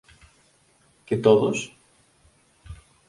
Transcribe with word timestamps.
¿Que 1.07 1.15
todos? 1.25 1.57